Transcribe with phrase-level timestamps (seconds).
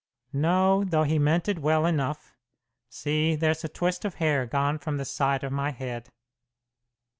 [0.33, 2.35] "No, though he meant it well enough.
[2.89, 6.09] See, there's a twist of hair gone from the side of my head."